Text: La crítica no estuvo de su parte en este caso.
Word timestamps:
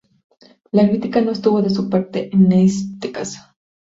La 0.71 0.89
crítica 0.89 1.21
no 1.21 1.29
estuvo 1.29 1.61
de 1.61 1.69
su 1.69 1.87
parte 1.87 2.31
en 2.35 2.51
este 2.51 3.11
caso. 3.11 3.39